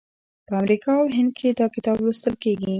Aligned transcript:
په 0.47 0.53
امریکا 0.61 0.91
او 1.01 1.07
هند 1.17 1.31
کې 1.37 1.47
دا 1.59 1.65
کتاب 1.75 1.97
لوستل 2.05 2.35
کیږي. 2.43 2.69